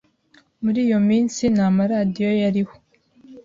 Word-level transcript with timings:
Muri 0.63 0.79
iyo 0.87 0.99
minsi, 1.09 1.41
nta 1.53 1.67
maradiyo 1.77 2.31
yariho. 2.41 2.73